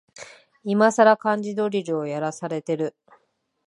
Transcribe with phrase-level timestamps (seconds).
[0.63, 2.95] いまさら漢字ドリルをやらされてる